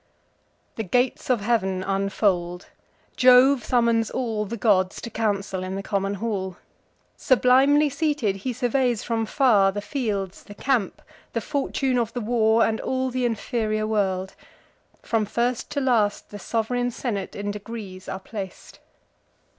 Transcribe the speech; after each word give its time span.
The 0.77 0.83
gates 0.83 1.29
of 1.29 1.41
heav'n 1.41 1.83
unfold: 1.83 2.69
Jove 3.15 3.63
summons 3.63 4.09
all 4.09 4.45
The 4.45 4.57
gods 4.57 4.99
to 5.01 5.11
council 5.11 5.63
in 5.63 5.75
the 5.75 5.83
common 5.83 6.15
hall. 6.15 6.57
Sublimely 7.15 7.87
seated, 7.87 8.37
he 8.37 8.51
surveys 8.51 9.03
from 9.03 9.27
far 9.27 9.71
The 9.71 9.79
fields, 9.79 10.41
the 10.45 10.55
camp, 10.55 11.03
the 11.33 11.39
fortune 11.41 11.99
of 11.99 12.13
the 12.13 12.19
war, 12.21 12.65
And 12.65 12.81
all 12.81 13.11
th' 13.11 13.15
inferior 13.17 13.85
world. 13.85 14.33
From 15.03 15.23
first 15.25 15.69
to 15.69 15.79
last, 15.79 16.31
The 16.31 16.39
sov'reign 16.39 16.89
senate 16.89 17.35
in 17.35 17.51
degrees 17.51 18.09
are 18.09 18.19
plac'd. 18.19 18.79